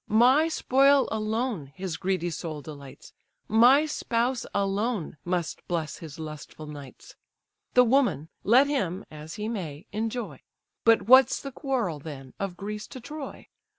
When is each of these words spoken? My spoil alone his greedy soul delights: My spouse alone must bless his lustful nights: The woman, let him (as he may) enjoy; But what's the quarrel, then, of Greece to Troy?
My 0.07 0.47
spoil 0.47 1.07
alone 1.11 1.67
his 1.75 1.95
greedy 1.95 2.31
soul 2.31 2.63
delights: 2.63 3.13
My 3.47 3.85
spouse 3.85 4.47
alone 4.51 5.17
must 5.23 5.61
bless 5.67 5.97
his 5.99 6.17
lustful 6.17 6.65
nights: 6.65 7.15
The 7.75 7.83
woman, 7.83 8.29
let 8.43 8.65
him 8.65 9.05
(as 9.11 9.35
he 9.35 9.47
may) 9.47 9.85
enjoy; 9.91 10.41
But 10.85 11.03
what's 11.03 11.39
the 11.39 11.51
quarrel, 11.51 11.99
then, 11.99 12.33
of 12.39 12.57
Greece 12.57 12.87
to 12.87 12.99
Troy? 12.99 13.47